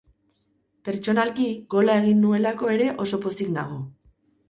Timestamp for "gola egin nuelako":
1.75-2.75